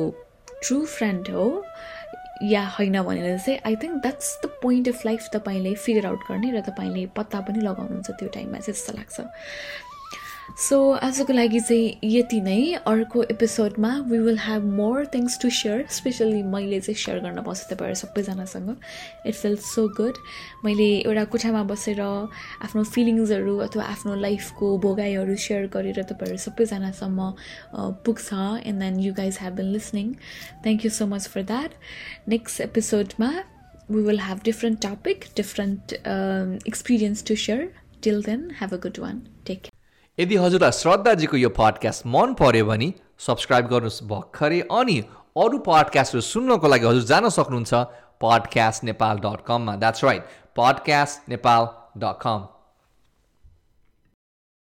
ट्रु 0.64 0.86
फ्रेन्ड 0.86 1.30
हो 1.30 1.46
या 2.44 2.64
होइन 2.68 3.02
भनेर 3.02 3.38
चाहिँ 3.40 3.60
I 3.66 3.76
think 3.76 4.02
that's 4.02 4.40
the 4.44 4.50
point 4.62 4.88
of 4.90 5.06
life 5.06 5.30
तपाईँले 5.34 5.74
फिगर 5.76 6.06
आउट 6.06 6.20
गर्ने 6.30 6.52
र 6.52 6.62
तपाईँले 6.62 7.06
पत्ता 7.16 7.40
पनि 7.42 7.60
लगाउनुहुन्छ 7.60 8.10
त्यो 8.12 8.30
टाइममा 8.30 8.60
चाहिँ 8.60 8.74
जस्तो 8.74 8.94
लाग्छ। 8.98 9.22
सो 10.46 10.78
आजको 10.94 11.34
लागि 11.34 11.60
चाहिँ 11.60 12.00
यति 12.04 12.40
नै। 12.42 12.74
अर्को 12.88 13.24
एपिसोडमा 13.26 13.90
we 14.10 14.18
will 14.20 14.38
have 14.40 14.64
more 14.74 15.06
things 15.14 15.40
to 15.42 15.50
share 15.50 15.86
specially 15.92 16.42
मैले 16.46 16.80
चाहिँ 16.82 16.96
सेयर 16.96 17.20
गर्न 17.20 17.42
पाउँछु 17.42 17.66
तपाईँहरू 17.70 17.96
सबैजनासँग। 17.96 18.70
इट 19.26 19.34
फिल 19.34 19.56
सो 19.66 19.88
गुड 19.98 20.16
मैले 20.66 20.88
एउटा 21.00 21.24
कोठामा 21.34 21.64
बसेर 21.74 22.02
आफ्नो 22.02 22.84
फिलिङ्सहरू 22.86 23.58
अथवा 23.66 23.84
आफ्नो 23.86 24.16
लाइफको 24.22 24.78
भोगाइहरू 24.86 25.36
सेयर 25.36 25.68
गरेर 25.74 26.02
तपाईँहरू 26.04 26.38
सबैजनासम्म 26.38 27.32
पुग्छ 28.06 28.34
and 28.34 28.80
then 28.80 29.00
you 29.02 29.14
guys 29.14 29.38
have 29.42 29.54
been 29.56 29.72
listening 29.74 30.14
thank 30.64 30.86
you 30.86 30.92
so 30.94 31.08
much 31.08 31.28
for 31.28 31.44
that 31.44 32.30
next 32.30 32.62
एपिसोडमा 32.62 33.32
we 33.92 34.02
will 34.04 34.20
have 34.22 34.42
different 34.46 34.86
topic 34.86 35.26
different 35.36 35.94
experience 36.68 37.26
to 37.28 37.36
share 37.46 37.72
till 38.04 38.24
then 38.24 38.52
have 38.62 38.74
a 38.74 38.78
good 38.84 39.00
one 39.00 39.22
take 39.48 39.75
यदि 40.18 40.36
हजुरलाई 40.36 40.72
श्रद्धाजीको 40.74 41.38
यो 41.38 41.50
podcast 41.52 42.06
मन 42.08 42.34
पर्यो 42.40 42.66
भने 42.66 42.88
subscribe 43.20 43.68
गर्नुहोस् 43.68 44.04
भर्खरै 44.08 44.60
अनि 44.74 44.98
अरू 45.38 45.60
पडकास्टहरू 45.68 46.22
सुन्नको 46.24 46.68
लागि 46.68 46.88
हजुर 46.88 47.08
जान 47.12 47.30
सक्नुहुन्छ 47.38 47.84
पडकास्ट 48.22 48.84
नेपाल 48.86 49.24
डट 49.28 49.48
कममा 49.48 49.76
that's 49.78 50.04
right 50.04 50.36
podcast 50.58 51.30
Nepal 51.30 51.72
dot 51.98 52.22
com 52.22 52.55